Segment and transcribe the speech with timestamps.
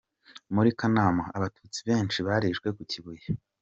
[0.55, 3.25] Muri Kanama: Abatutsi benshi barishwe ku Kibuye.